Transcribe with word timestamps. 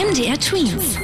MDR 0.00 0.38
Twins. 0.40 0.96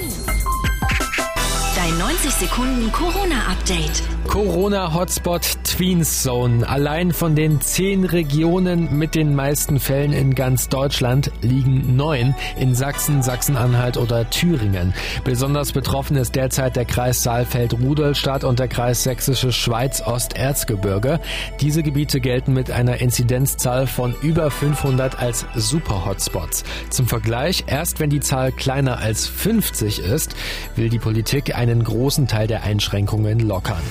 Dein 1.77 1.99
90 1.99 2.31
Sekunden 2.31 2.91
Corona-Update. 2.91 4.16
Corona-Hotspot 4.29 5.43
Tweens 5.65 6.23
Zone. 6.23 6.69
Allein 6.69 7.13
von 7.13 7.35
den 7.35 7.61
zehn 7.61 8.05
Regionen 8.05 8.99
mit 8.99 9.15
den 9.15 9.35
meisten 9.35 9.81
Fällen 9.81 10.13
in 10.13 10.35
ganz 10.35 10.69
Deutschland 10.69 11.31
liegen 11.43 11.97
neun 11.97 12.35
in 12.59 12.75
Sachsen, 12.75 13.23
Sachsen-Anhalt 13.23 13.97
oder 13.97 14.29
Thüringen. 14.31 14.95
Besonders 15.25 15.73
betroffen 15.73 16.17
ist 16.17 16.35
derzeit 16.35 16.77
der 16.77 16.85
Kreis 16.85 17.23
Saalfeld-Rudolstadt 17.23 18.45
und 18.45 18.59
der 18.59 18.69
Kreis 18.69 19.03
Sächsische 19.03 19.53
Schweiz-Osterzgebirge. 19.53 21.21
Diese 21.61 21.83
Gebiete 21.83 22.21
gelten 22.21 22.53
mit 22.53 22.71
einer 22.71 23.01
Inzidenzzahl 23.01 23.87
von 23.87 24.15
über 24.23 24.51
500 24.51 25.19
als 25.19 25.47
Super-Hotspots. 25.55 26.65
Zum 26.91 27.07
Vergleich, 27.07 27.65
erst 27.67 28.01
wenn 28.01 28.11
die 28.11 28.21
Zahl 28.21 28.53
kleiner 28.53 28.99
als 28.99 29.27
50 29.27 30.01
ist, 30.01 30.37
will 30.75 30.89
die 30.89 30.99
Politik 30.99 31.57
einen 31.57 31.85
großen 31.85 32.29
Teil 32.29 32.47
der 32.47 32.63
Einschränkungen 32.63 33.41
lockern. 33.41 33.83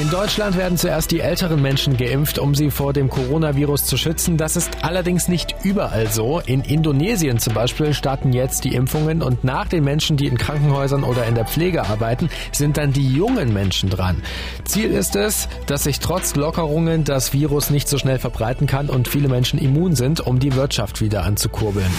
In 0.00 0.10
Deutschland 0.10 0.56
werden 0.56 0.76
zuerst 0.76 1.12
die 1.12 1.20
älteren 1.20 1.62
Menschen 1.62 1.96
geimpft, 1.96 2.40
um 2.40 2.56
sie 2.56 2.72
vor 2.72 2.92
dem 2.92 3.08
Coronavirus 3.08 3.84
zu 3.84 3.96
schützen. 3.96 4.36
Das 4.36 4.56
ist 4.56 4.82
allerdings 4.82 5.28
nicht 5.28 5.54
überall 5.62 6.08
so. 6.10 6.40
In 6.40 6.62
Indonesien 6.62 7.38
zum 7.38 7.54
Beispiel 7.54 7.94
starten 7.94 8.32
jetzt 8.32 8.64
die 8.64 8.74
Impfungen 8.74 9.22
und 9.22 9.44
nach 9.44 9.68
den 9.68 9.84
Menschen, 9.84 10.16
die 10.16 10.26
in 10.26 10.36
Krankenhäusern 10.36 11.04
oder 11.04 11.26
in 11.26 11.36
der 11.36 11.46
Pflege 11.46 11.84
arbeiten, 11.84 12.28
sind 12.50 12.76
dann 12.76 12.92
die 12.92 13.08
jungen 13.08 13.52
Menschen 13.52 13.88
dran. 13.88 14.20
Ziel 14.64 14.90
ist 14.90 15.14
es, 15.14 15.48
dass 15.66 15.84
sich 15.84 16.00
trotz 16.00 16.34
Lockerungen 16.34 17.04
das 17.04 17.32
Virus 17.32 17.70
nicht 17.70 17.88
so 17.88 17.96
schnell 17.96 18.18
verbreiten 18.18 18.66
kann 18.66 18.90
und 18.90 19.06
viele 19.06 19.28
Menschen 19.28 19.60
immun 19.60 19.94
sind, 19.94 20.20
um 20.20 20.40
die 20.40 20.56
Wirtschaft 20.56 21.02
wieder 21.02 21.22
anzukurbeln. 21.22 21.90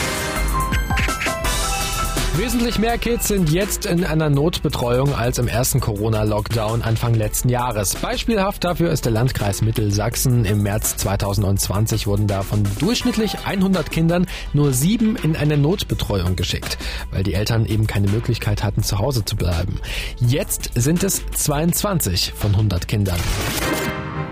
Wesentlich 2.38 2.80
mehr 2.80 2.98
Kids 2.98 3.30
sind 3.30 3.50
jetzt 3.50 3.86
in 3.86 4.04
einer 4.04 4.30
Notbetreuung 4.30 5.16
als 5.16 5.38
im 5.38 5.48
ersten 5.48 5.80
Corona-Lockdown 5.80 6.82
Anfang 6.82 7.14
letzten 7.14 7.48
Jahres. 7.48 7.96
Beispielhaft 7.96 8.66
dafür 8.66 8.92
ist 8.92 9.06
der 9.06 9.14
Landkreis 9.14 9.62
Mittelsachsen. 9.62 10.44
Im 10.44 10.62
März 10.62 10.98
2020 10.98 12.08
wurden 12.08 12.28
da 12.28 12.42
von 12.42 12.68
durchschnittlich 12.80 13.38
100 13.46 13.90
Kindern 13.90 14.28
nur 14.52 14.74
sieben 14.74 15.16
in 15.16 15.38
eine 15.38 15.58
Notbetreuung 15.58 16.36
geschickt, 16.36 16.78
weil 17.10 17.24
die 17.24 17.36
Eltern 17.36 17.66
eben 17.66 17.88
keine 17.88 18.10
Möglichkeit 18.10 18.66
hatten, 18.66 18.84
zu 18.84 19.00
Hause 19.00 19.24
zu 19.24 19.38
bleiben. 19.38 19.80
Jetzt 20.20 20.72
sind 20.76 21.06
es 21.06 21.26
22 21.32 22.34
von 22.36 22.52
100 22.52 22.86
Kindern. 22.90 23.20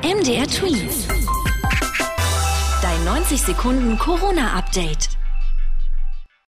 MDR 0.02 0.48
Twins. 0.48 1.08
Dein 2.82 3.06
90 3.06 3.42
Sekunden 3.42 3.98
Corona-Update. 3.98 5.23